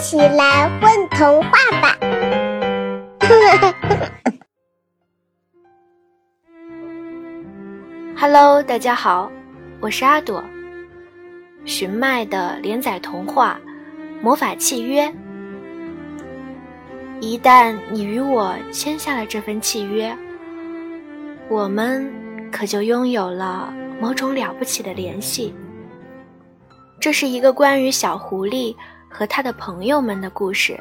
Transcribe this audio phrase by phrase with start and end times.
[0.00, 1.50] 起来混童话
[1.82, 1.94] 吧！
[8.16, 9.30] Hello，大家好，
[9.78, 10.42] 我是阿朵。
[11.66, 13.60] 寻麦的连载童话
[14.22, 15.06] 《魔法契约》，
[17.20, 20.16] 一旦你与我签下了这份契约，
[21.50, 22.10] 我们
[22.50, 23.70] 可就拥有了
[24.00, 25.54] 某种了不起的联系。
[26.98, 28.74] 这是一个关于小狐狸
[29.10, 30.78] 和他的朋友们的故事，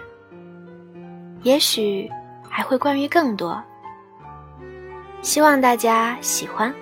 [1.42, 2.10] 也许
[2.48, 3.62] 还会关于更多。
[5.22, 6.74] 希望大家喜欢。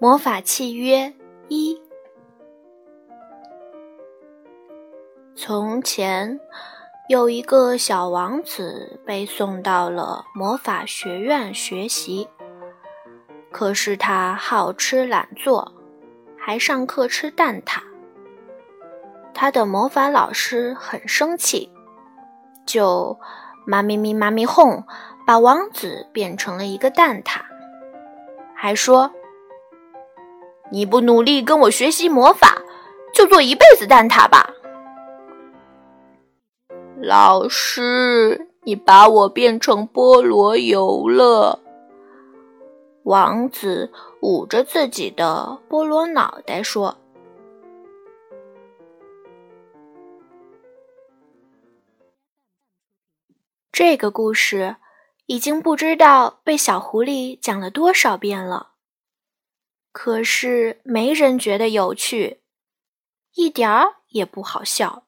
[0.00, 1.10] 魔法契约
[1.48, 1.80] 一。
[5.34, 6.38] 从前，
[7.06, 12.26] 有一个小王子被送到了魔法学院学习。
[13.52, 15.70] 可是他好吃懒做，
[16.38, 17.82] 还上课吃蛋挞。
[19.34, 21.70] 他的魔法老师很生气，
[22.64, 23.18] 就
[23.66, 24.82] 妈咪咪妈咪哄，
[25.26, 27.42] 把王子变成了一个蛋挞，
[28.56, 29.12] 还说
[30.72, 32.62] ：“你不努力跟我学习魔法，
[33.12, 34.48] 就做一辈子蛋挞吧。”
[37.06, 41.60] 老师，你把我变成菠萝油了。
[43.02, 46.96] 王子捂着自己的菠萝脑袋说
[53.70, 54.76] ：“这个故事
[55.26, 58.70] 已经不知道被小狐狸讲了多少遍了，
[59.92, 62.40] 可是没人觉得有趣，
[63.34, 65.03] 一点儿也不好笑。”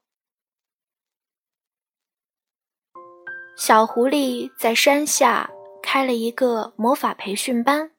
[3.57, 5.49] 小狐狸在山下
[5.83, 7.91] 开了一个魔法培训班，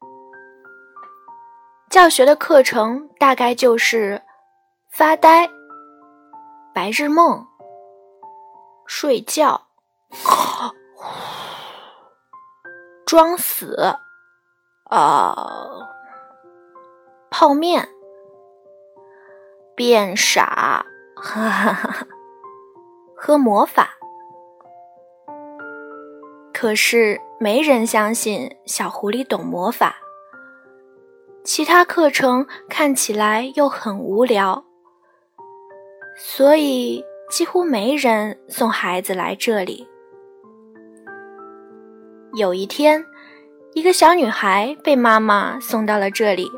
[1.90, 4.22] 教学的课程大概就是
[4.92, 5.50] 发呆、
[6.76, 7.44] 白日梦、
[8.86, 9.60] 睡觉、
[13.08, 13.96] 装死、
[14.92, 15.36] 啊、
[17.32, 17.90] 泡面、
[19.76, 20.86] 变傻、
[21.16, 22.08] 哈哈哈
[23.16, 23.97] 喝魔法。
[26.60, 29.96] 可是没人相信小狐狸懂魔法，
[31.44, 34.66] 其他课程看起来又很无聊，
[36.18, 39.88] 所以几乎没人送孩子来这里。
[42.34, 43.06] 有一天，
[43.76, 46.50] 一个小女孩被妈妈送到了这里。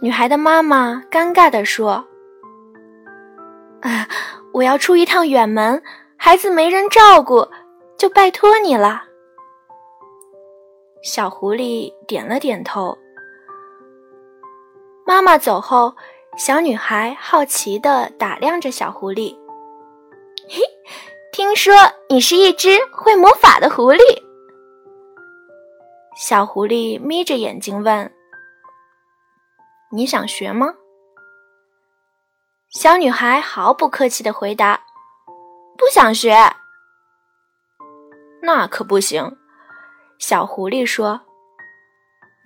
[0.00, 2.06] 女孩的妈妈尴尬地说
[3.82, 4.06] ：“啊，
[4.52, 5.82] 我要出一趟远门，
[6.16, 7.44] 孩子没人照顾。”
[7.98, 9.02] 就拜托你了，
[11.02, 12.96] 小狐狸点了点头。
[15.06, 15.94] 妈妈走后，
[16.36, 19.34] 小女孩好奇地打量着小狐狸。
[20.48, 20.60] 嘿，
[21.32, 21.74] 听说
[22.10, 24.00] 你是一只会魔法的狐狸。
[26.16, 28.12] 小狐狸眯着眼睛问
[29.90, 30.74] ：“你想学吗？”
[32.68, 34.82] 小女孩毫不客气地回答
[35.78, 36.36] ：“不想学。”
[38.46, 39.36] 那可不行，
[40.18, 41.20] 小狐狸说：“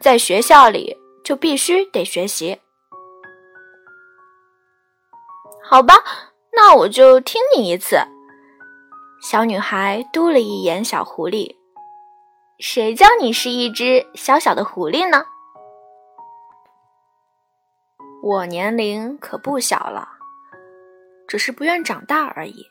[0.01, 2.59] 在学校里就必须得学习。”
[5.63, 5.93] 好吧，
[6.55, 7.99] 那我就听你一次。
[9.21, 11.57] 小女孩嘟了一眼小狐狸
[12.59, 15.27] ：“谁叫你是一只小小的狐狸呢？”
[18.25, 20.09] 我年龄可不小了，
[21.29, 22.65] 只是不愿长大而已。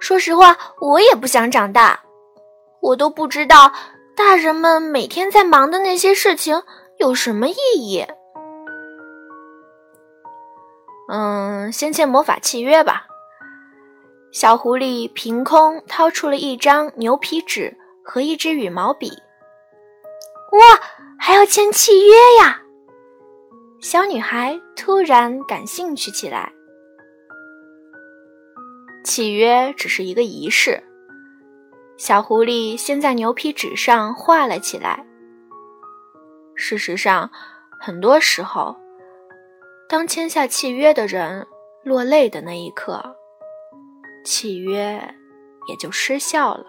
[0.00, 2.00] 说实话，我也不想长大。
[2.80, 3.72] 我都不知道
[4.16, 6.62] 大人们每天在忙的那些事情
[6.98, 8.04] 有什么意义。
[11.12, 13.06] 嗯，先签魔法契约吧。
[14.32, 19.10] 小狐狸凭空掏出了一张牛皮纸和一支羽毛笔。
[20.52, 20.80] 哇，
[21.18, 22.62] 还要签契约呀！
[23.80, 26.52] 小女孩突然感兴趣起来。
[29.02, 30.82] 契约只是一个仪式。
[31.96, 35.04] 小狐狸先在牛皮纸上画了起来。
[36.54, 37.30] 事实上，
[37.80, 38.76] 很多时候，
[39.88, 41.46] 当签下契约的人
[41.82, 43.02] 落泪的那一刻，
[44.24, 45.02] 契约
[45.68, 46.66] 也就失效了。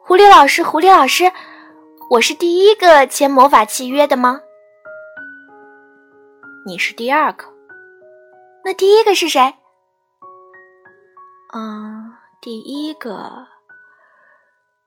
[0.00, 1.24] 狐狸老师，狐狸老师，
[2.10, 4.40] 我是第一个签魔法契约的吗？
[6.66, 7.46] 你是第二个。
[8.64, 9.54] 那第一个是谁？
[11.56, 13.46] 嗯，第一个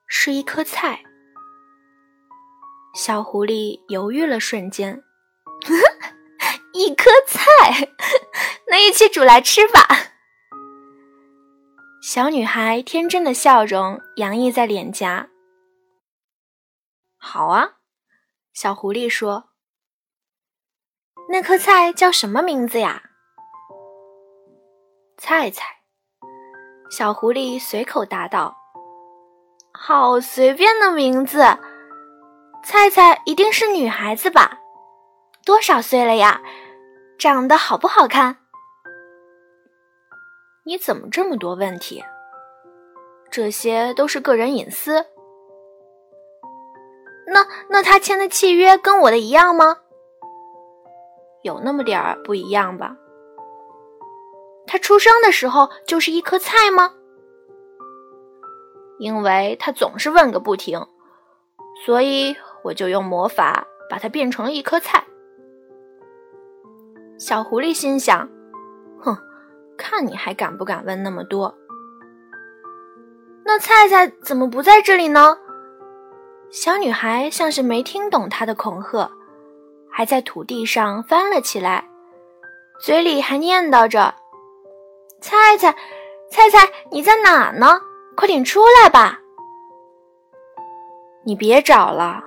[0.06, 1.02] 是一颗菜。
[2.94, 5.02] 小狐狸犹豫了瞬间，
[6.74, 7.88] 一颗菜，
[8.68, 9.80] 那一起煮来吃吧。
[12.02, 15.30] 小女孩天真的笑容洋溢在脸颊。
[17.16, 17.78] 好啊，
[18.52, 19.50] 小狐狸说
[21.30, 23.04] ：“那颗菜叫什么名字呀？”
[25.16, 25.77] 菜菜。
[26.90, 28.56] 小狐狸随口答道
[29.72, 31.44] ：“好随便的名字，
[32.64, 34.58] 菜菜一定是女孩子吧？
[35.44, 36.40] 多少岁了呀？
[37.18, 38.38] 长得好不好看？”
[40.64, 42.02] 你怎么这么多问题？
[43.30, 45.06] 这些都是个人隐私。
[47.26, 49.76] 那那他签的契约跟我的一样吗？
[51.42, 52.96] 有那么点儿不一样吧。
[54.68, 56.92] 他出生的时候就是一颗菜吗？
[58.98, 60.86] 因为他总是问个不停，
[61.86, 65.04] 所以我就用魔法把它变成了一颗菜。
[67.18, 68.28] 小狐狸心想
[69.00, 69.16] ：“哼，
[69.76, 71.54] 看你还敢不敢问那么多？”
[73.46, 75.38] 那菜菜怎么不在这里呢？
[76.50, 79.10] 小女孩像是没听懂他的恐吓，
[79.90, 81.88] 还在土地上翻了起来，
[82.80, 84.14] 嘴里还念叨着。
[85.20, 85.74] 菜菜，
[86.30, 87.80] 菜菜，你在哪呢？
[88.16, 89.18] 快点出来吧！
[91.24, 92.22] 你别找了，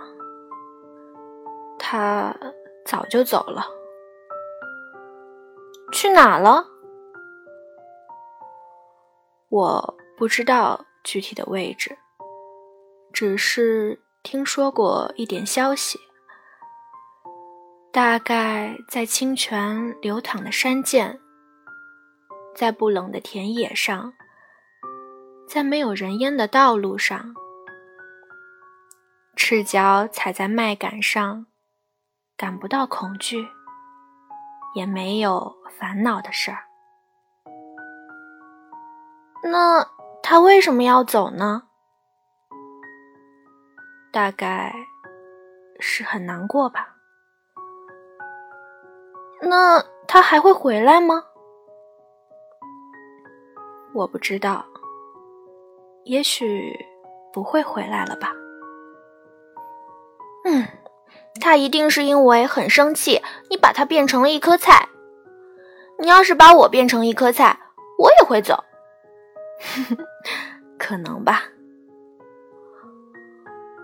[1.79, 2.35] 他
[2.85, 3.65] 早就走了。
[5.91, 6.65] 去哪了？
[9.49, 11.97] 我不知道具体的位置，
[13.11, 15.99] 只是听说过一点消息，
[17.91, 21.19] 大概在清泉流淌的山涧。
[22.53, 24.13] 在不冷的田野上，
[25.47, 27.33] 在没有人烟的道路上，
[29.35, 31.47] 赤脚踩在麦秆上，
[32.37, 33.47] 感不到恐惧，
[34.75, 36.65] 也没有烦恼的事儿。
[39.43, 39.87] 那
[40.21, 41.63] 他为什么要走呢？
[44.11, 44.73] 大概
[45.79, 46.95] 是很难过吧。
[49.41, 51.23] 那他还会回来吗？
[53.93, 54.65] 我不知道，
[56.05, 56.73] 也许
[57.33, 58.31] 不会回来了吧。
[60.45, 60.65] 嗯，
[61.39, 64.87] 他一定是因为很生气，你把他变成了一颗菜。
[65.99, 67.59] 你要是把我变成一颗菜，
[67.99, 68.63] 我也会走。
[70.79, 71.43] 可能吧。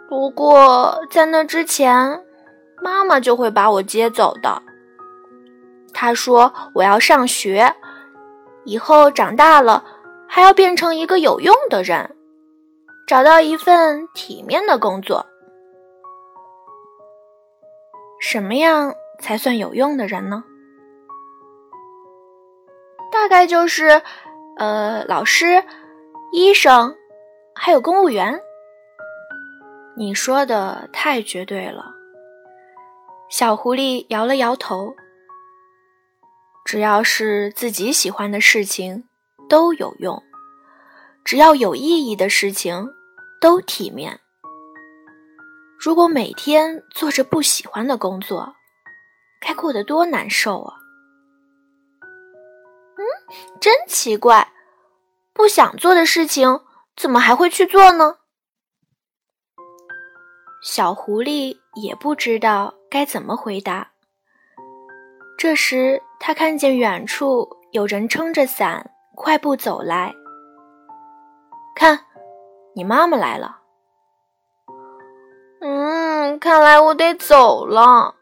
[0.09, 2.23] 不过在那之前，
[2.81, 4.63] 妈妈就会把我接走的。
[5.93, 7.75] 她说我要上学，
[8.63, 9.83] 以后长大了。
[10.27, 12.15] 还要变成一个有用的人，
[13.07, 15.25] 找到一份体面的工作。
[18.19, 20.43] 什么样才算有用的人呢？
[23.11, 24.01] 大概就是，
[24.57, 25.63] 呃，老师、
[26.31, 26.95] 医生，
[27.55, 28.39] 还有公务员。
[29.95, 31.93] 你说的太绝对了。
[33.29, 34.93] 小狐狸摇了摇头。
[36.65, 39.06] 只要是自己喜欢的事情。
[39.49, 40.21] 都有用，
[41.23, 42.87] 只要有意义的事情
[43.39, 44.19] 都体面。
[45.79, 48.53] 如果每天做着不喜欢的工作，
[49.39, 50.73] 该过得多难受啊！
[52.97, 53.03] 嗯，
[53.61, 54.51] 真奇怪，
[55.33, 56.61] 不想做的事情
[56.95, 58.17] 怎么还会去做呢？
[60.63, 63.91] 小狐狸也不知道该怎么回答。
[65.37, 68.91] 这时，他看见远处有人撑着伞。
[69.19, 70.13] 快步走来，
[71.75, 72.01] 看，
[72.75, 73.57] 你妈妈来了。
[75.59, 78.13] 嗯，看来我得走了。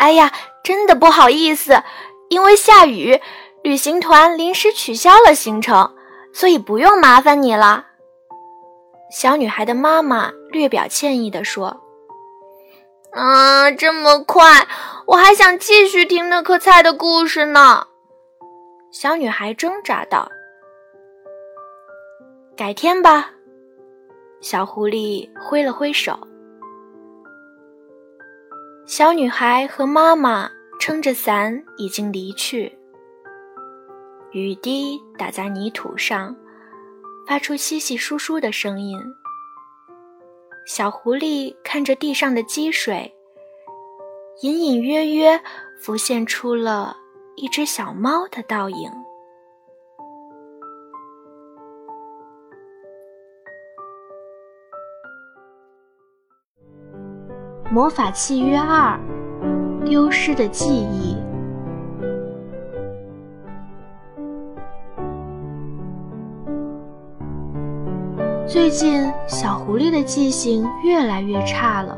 [0.00, 0.32] 哎呀，
[0.64, 1.84] 真的不好意思，
[2.30, 3.22] 因为下雨，
[3.62, 5.94] 旅行团临时取消了行程，
[6.34, 7.86] 所以不用麻烦你了。
[9.12, 11.80] 小女孩的妈妈略表歉意地说
[13.14, 14.66] ：“啊，这么快，
[15.06, 17.86] 我还想继续听那棵菜的故事呢。”
[18.92, 20.28] 小女孩挣扎道
[22.56, 23.30] ：“改天吧。”
[24.42, 26.18] 小狐狸挥了挥手。
[28.86, 32.76] 小女孩和妈妈撑着伞已经离去。
[34.32, 36.34] 雨滴打在泥土上，
[37.28, 38.98] 发出稀稀疏疏的声音。
[40.66, 43.14] 小狐狸看着地上的积水，
[44.42, 45.40] 隐隐约约
[45.78, 46.96] 浮现出了。
[47.40, 48.90] 一只小猫的倒影。
[57.72, 59.00] 《魔法契约二：
[59.86, 61.14] 丢失的记忆》。
[68.46, 71.96] 最近，小狐狸的记性越来越差了。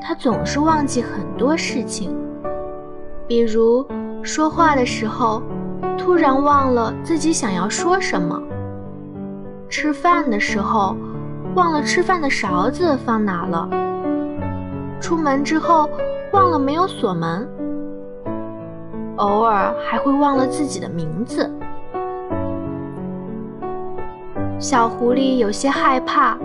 [0.00, 2.16] 它总是忘记很多事情，
[3.28, 3.86] 比如
[4.24, 5.42] 说话的时候，
[5.98, 8.40] 突然忘了自己想要说什么；
[9.68, 10.96] 吃饭的时候，
[11.54, 13.68] 忘了吃饭的勺子放哪了；
[14.98, 15.90] 出门之后，
[16.32, 17.46] 忘了没有锁门；
[19.16, 21.52] 偶尔还会忘了自己的名字。
[24.58, 26.38] 小狐狸有些害怕，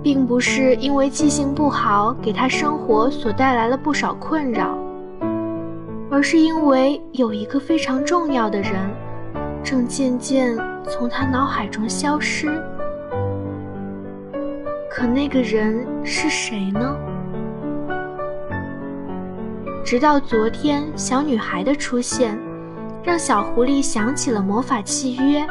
[0.00, 4.78] 并不是因为记性不好给它生活所带来了不少困扰，
[6.24, 8.72] 是因为有一个非常重要的人
[9.62, 10.56] 正渐渐
[10.88, 12.48] 从他脑海中消失。
[14.90, 16.96] 可那个人是谁呢？
[19.84, 22.38] 直到昨天，小女孩的出现，
[23.02, 25.46] 让小狐狸想起了魔法契约。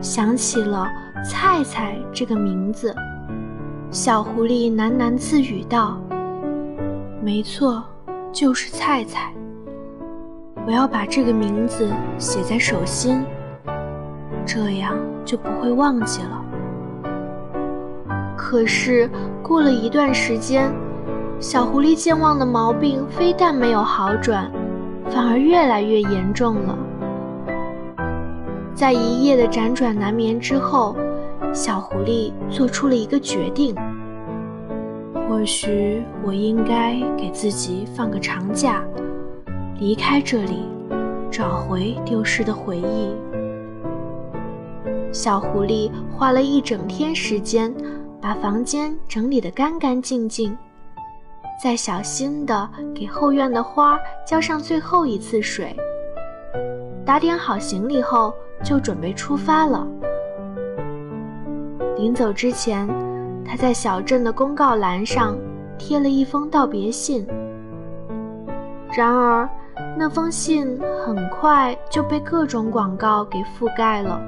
[0.00, 0.90] 想起了
[1.22, 2.94] “菜菜”这个名字，
[3.90, 6.00] 小狐狸喃喃自语道
[7.22, 7.84] ：“没错，
[8.32, 9.30] 就是菜菜。
[10.66, 13.24] 我要把这个名字写在手心，
[14.46, 14.94] 这样
[15.24, 16.44] 就不会忘记了。”
[18.36, 19.10] 可是
[19.42, 20.70] 过了一段时间，
[21.40, 24.50] 小狐狸健忘的毛病非但没有好转，
[25.10, 26.78] 反而越来越严重了。
[28.74, 30.96] 在一夜的辗转难眠之后，
[31.52, 33.74] 小狐狸做出了一个决定：
[35.28, 38.82] 或许我应该给自己放个长假，
[39.84, 40.66] 离开这里，
[41.30, 43.14] 找回丢失的回忆。
[45.12, 47.70] 小狐狸花了一整天时间，
[48.18, 50.56] 把房间整理得干干净净，
[51.62, 55.76] 再小心地给后院的花浇上最后一次水，
[57.04, 58.32] 打点好行李后。
[58.62, 59.86] 就准备出发了。
[61.98, 62.88] 临走之前，
[63.44, 65.36] 他在小镇的公告栏上
[65.76, 67.26] 贴了一封道别信。
[68.96, 69.46] 然而，
[69.96, 74.20] 那封信很快就被各种广告给覆盖了。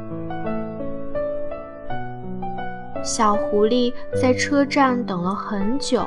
[3.02, 6.04] 小狐狸在车站等了很久，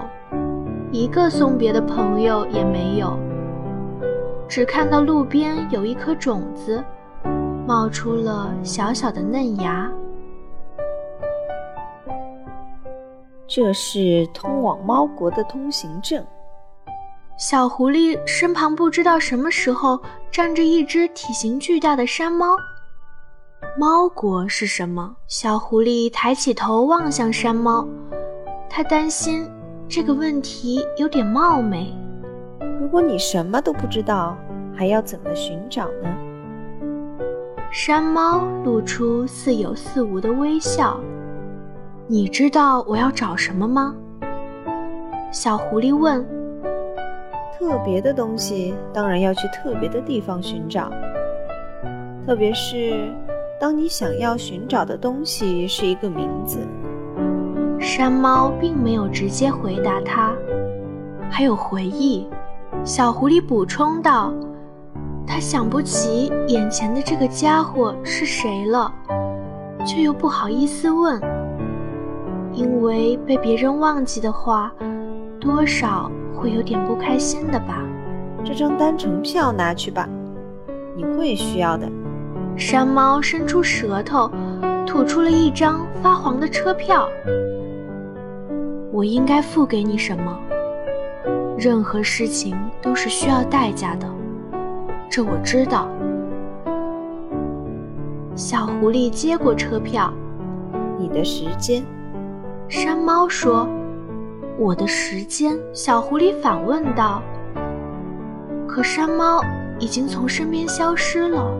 [0.91, 3.17] 一个送别的朋友也没有，
[4.47, 6.83] 只看到路边有一颗种子。
[7.67, 9.91] 冒出了小小的嫩芽。
[13.45, 16.25] 这是通往猫国的通行证。
[17.39, 19.97] 小狐狸身旁不知道什么时候
[20.29, 22.57] 站着一只体型巨大的山猫。
[23.79, 25.15] 猫国是什么？
[25.25, 27.87] 小狐狸抬起头望向山猫，
[28.69, 29.49] 他担心
[29.87, 31.95] 这个问题有点冒昧。
[32.81, 34.37] 如果你什么都不知道，
[34.75, 36.13] 还要怎么寻找呢？
[37.71, 40.99] 山猫露出似有似无的微笑。
[42.05, 43.95] 你知道我要找什么吗？
[45.31, 46.37] 小狐狸问。
[47.59, 50.89] 特别的东西当然要去特别的地方寻找，
[52.25, 53.13] 特别是
[53.59, 56.59] 当你想要寻找的东西是一个名字。
[57.77, 60.33] 山猫并没有直接回答他。
[61.29, 62.29] 还有回忆，
[62.85, 64.33] 小狐狸补充道。
[65.27, 68.91] 他想不起眼前的这个家伙是谁了，
[69.85, 71.21] 却又不好意思问，
[72.53, 74.73] 因为被别人忘记的话，
[75.39, 77.83] 多少会有点不开心的吧。
[78.45, 80.07] 这张单程票拿去吧，
[80.95, 81.85] 你会需要的。
[82.55, 84.31] 山猫伸出舌头，
[84.87, 87.09] 吐出了一张发黄的车票。
[88.91, 90.39] 我应该付给你什么？
[91.57, 94.07] 任何事情都是需要代价的。
[95.09, 95.89] 这我知道。
[98.35, 100.13] 小狐狸接过车票。
[100.97, 101.83] 你的时间，
[102.67, 103.67] 山猫说
[104.59, 107.23] ：“我的时间。”小狐狸反问道。
[108.67, 109.41] 可山猫
[109.79, 111.51] 已经从身边消失了。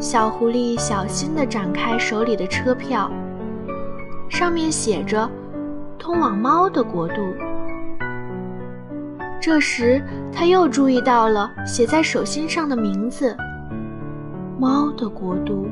[0.00, 3.10] 小狐狸小心地展开手里的车票，
[4.28, 5.30] 上面写着
[5.98, 7.14] “通往猫的国度”。
[9.40, 13.36] 这时，他又注意到了写在手心上的名字——
[14.58, 15.68] 猫的国度。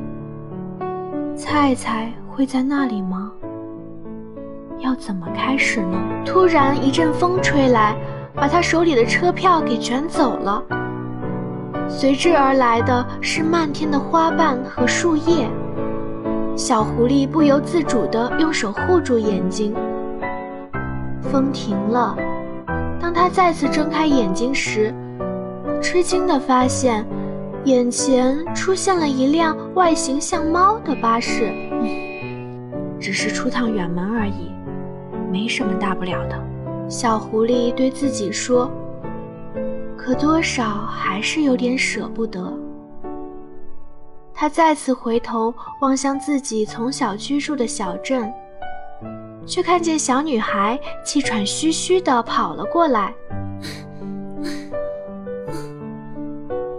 [1.35, 3.33] 菜菜会在那里吗？
[4.81, 5.99] 要怎么开始呢？
[6.25, 7.97] 突然，一阵风吹来，
[8.35, 10.63] 把他手里的车票给卷走了。
[11.89, 15.49] 随之而来的是漫天的花瓣和树叶。
[16.55, 19.75] 小狐狸不由自主地用手护住眼睛。
[21.23, 22.17] 风停了。
[23.01, 24.95] 当他再次睁开眼睛时，
[25.81, 27.07] 吃惊地发现，
[27.65, 31.53] 眼前出现了一辆外形像猫的巴士。
[33.01, 34.51] 只是出趟远门而已，
[35.31, 36.39] 没什么大不了的。
[36.89, 38.71] 小狐狸对自己说，
[39.97, 42.53] 可多少还是有点舍不得。
[44.33, 48.33] 他再次回头望向自己从小居住的小镇，
[49.45, 53.13] 却看见小女孩气喘吁吁地跑了过来。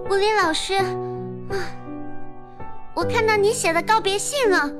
[0.08, 0.74] 狐狸老师，
[2.96, 4.72] 我看到你写的告别信了。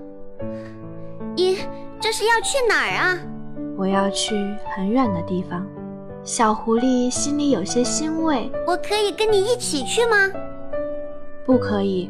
[1.36, 1.60] 你
[2.00, 3.20] 这是要去哪儿啊？
[3.80, 4.36] 我要去
[4.76, 5.66] 很远的地方。
[6.22, 8.52] 小狐狸心里有些欣慰。
[8.68, 10.18] 我可以跟你一起去吗？
[11.46, 12.10] 不可以，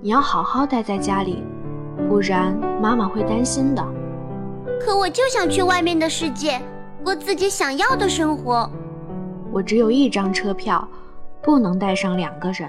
[0.00, 1.44] 你要好好待在家里，
[2.08, 2.52] 不然
[2.82, 3.88] 妈妈会担心的。
[4.80, 6.60] 可我就想去外面的世界，
[7.04, 8.68] 过自己想要的生活。
[9.52, 10.86] 我只有一张车票，
[11.40, 12.68] 不能带上两个人。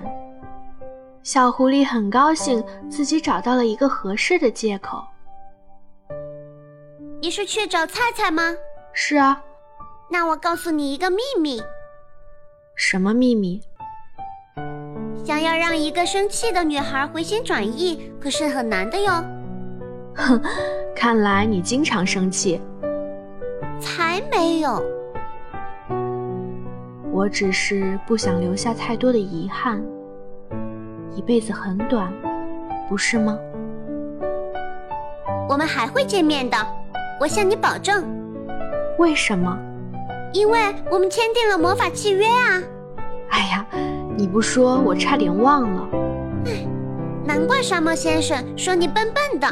[1.24, 5.04] 小狐狸很高兴自己找到了一个合适的借口。
[7.22, 8.56] 你是去找菜菜吗？
[8.94, 9.44] 是啊。
[10.10, 11.62] 那我告诉你一个秘密。
[12.76, 13.62] 什么秘密？
[15.26, 19.12] 想要让一个生气的女孩回心转意，可是很难的哟。
[20.16, 20.42] 哼，
[20.96, 22.62] 看来你经常生气。
[23.82, 24.82] 才没有。
[27.12, 29.84] 我只是不想留下太多的遗憾。
[31.14, 32.14] 一辈子很短，
[32.88, 33.38] 不是吗？
[35.50, 36.58] 我们还会见面的。
[37.20, 38.04] 我向你保证。
[38.98, 39.58] 为什么？
[40.34, 40.60] 因为
[40.92, 42.62] 我们签订了魔法契约啊！
[43.30, 43.66] 哎呀，
[44.16, 45.90] 你不说我差点忘了。
[46.46, 46.68] 唉，
[47.26, 49.48] 难怪山猫先生说你笨笨的。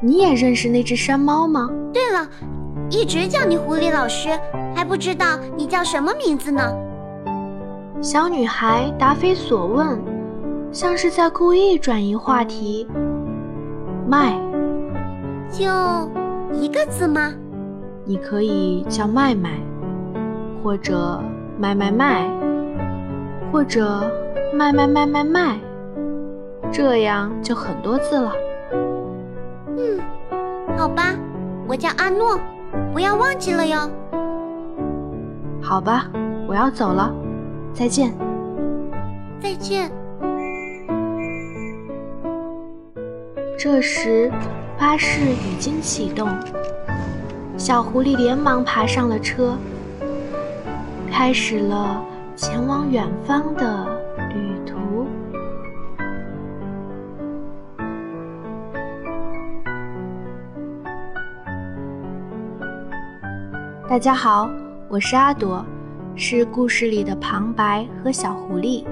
[0.00, 1.70] 你也认识那只山猫吗？
[1.92, 2.28] 对了，
[2.90, 4.28] 一直叫你狐狸老师，
[4.74, 6.62] 还不知道你叫什么名字呢？
[8.00, 10.00] 小女孩答非所问，
[10.70, 12.86] 像是在故意转移话题。
[14.08, 14.32] 麦。
[15.50, 15.66] 就。
[16.52, 17.32] 一个字吗？
[18.04, 19.50] 你可以叫麦麦，
[20.62, 21.20] 或者
[21.58, 22.26] 麦麦麦，
[23.52, 24.10] 或者
[24.54, 25.58] 麦麦麦麦麦，
[26.72, 28.32] 这样就很多字了。
[29.76, 30.00] 嗯，
[30.76, 31.14] 好吧，
[31.68, 32.38] 我叫阿诺，
[32.92, 33.90] 不要忘记了哟。
[35.60, 36.10] 好吧，
[36.48, 37.14] 我要走了，
[37.74, 38.12] 再见。
[39.40, 39.90] 再见。
[43.58, 44.32] 这时。
[44.78, 46.28] 巴士已经启动，
[47.56, 49.58] 小狐狸连忙爬上了车，
[51.10, 52.00] 开始了
[52.36, 53.88] 前往远方的
[54.32, 55.08] 旅途。
[63.88, 64.48] 大家好，
[64.88, 65.66] 我是阿朵，
[66.14, 68.84] 是故事里的旁白和小狐狸。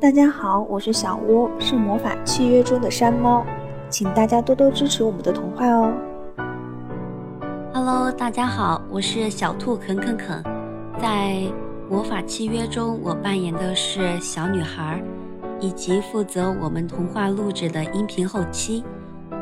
[0.00, 3.44] 大家好，我是小窝，是魔法契约中的山猫，
[3.90, 5.92] 请大家多多支持我们的童话哦。
[7.74, 10.40] Hello，大家好，我是小兔肯肯肯，
[11.02, 11.42] 在
[11.90, 15.02] 魔法契约中，我扮演的是小女孩，
[15.58, 18.84] 以及负责我们童话录制的音频后期。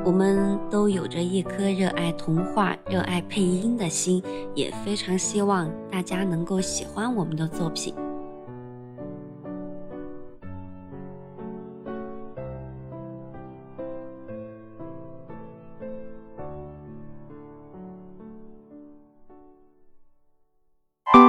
[0.07, 4.23] 我们都有着一颗热爱童话、热爱配音的心，
[4.55, 7.95] 也非常希望大家能够喜欢我们的作品。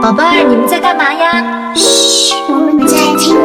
[0.07, 1.73] 宝贝儿，你们在干嘛呀？
[1.75, 3.35] 嘘，我们在听